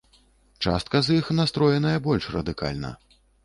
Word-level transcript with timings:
Частка 0.67 1.01
з 1.09 1.19
іх 1.21 1.31
настроеная 1.41 1.95
больш 2.09 2.23
радыкальна. 2.41 2.95